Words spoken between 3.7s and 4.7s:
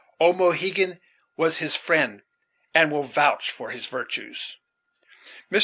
virtues."